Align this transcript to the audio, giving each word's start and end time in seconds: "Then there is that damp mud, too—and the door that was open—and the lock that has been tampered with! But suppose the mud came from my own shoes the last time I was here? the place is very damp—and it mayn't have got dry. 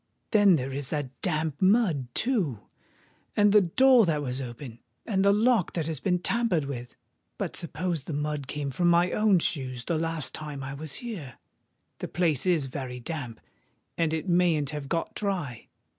"Then 0.31 0.55
there 0.55 0.71
is 0.73 0.89
that 0.89 1.11
damp 1.21 1.61
mud, 1.61 2.07
too—and 2.15 3.53
the 3.53 3.61
door 3.61 4.07
that 4.07 4.23
was 4.23 4.41
open—and 4.41 5.23
the 5.23 5.31
lock 5.31 5.73
that 5.73 5.85
has 5.85 5.99
been 5.99 6.17
tampered 6.17 6.65
with! 6.65 6.95
But 7.37 7.55
suppose 7.55 8.05
the 8.05 8.11
mud 8.13 8.47
came 8.47 8.71
from 8.71 8.87
my 8.87 9.11
own 9.11 9.37
shoes 9.37 9.83
the 9.85 9.99
last 9.99 10.33
time 10.33 10.63
I 10.63 10.73
was 10.73 10.95
here? 11.05 11.37
the 11.99 12.07
place 12.07 12.47
is 12.47 12.65
very 12.65 12.99
damp—and 12.99 14.11
it 14.11 14.27
mayn't 14.27 14.71
have 14.71 14.89
got 14.89 15.13
dry. 15.13 15.67